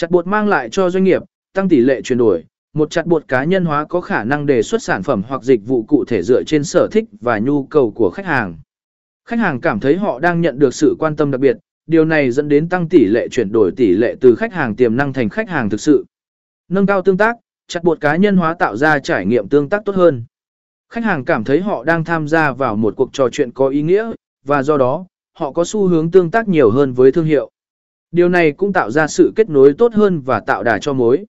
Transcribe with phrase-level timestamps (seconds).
[0.00, 1.22] Chặt bột mang lại cho doanh nghiệp,
[1.52, 4.62] tăng tỷ lệ chuyển đổi, một chặt bột cá nhân hóa có khả năng đề
[4.62, 7.90] xuất sản phẩm hoặc dịch vụ cụ thể dựa trên sở thích và nhu cầu
[7.90, 8.58] của khách hàng.
[9.24, 12.30] Khách hàng cảm thấy họ đang nhận được sự quan tâm đặc biệt, điều này
[12.30, 15.28] dẫn đến tăng tỷ lệ chuyển đổi tỷ lệ từ khách hàng tiềm năng thành
[15.28, 16.04] khách hàng thực sự.
[16.68, 17.36] Nâng cao tương tác,
[17.68, 20.24] chặt bột cá nhân hóa tạo ra trải nghiệm tương tác tốt hơn.
[20.92, 23.82] Khách hàng cảm thấy họ đang tham gia vào một cuộc trò chuyện có ý
[23.82, 24.12] nghĩa,
[24.44, 27.50] và do đó, họ có xu hướng tương tác nhiều hơn với thương hiệu.
[28.10, 31.24] Điều này cũng tạo ra sự kết nối tốt hơn và tạo đà cho mối.